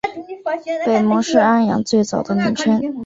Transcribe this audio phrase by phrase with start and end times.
[0.83, 2.81] 北蒙是安阳最早的名称。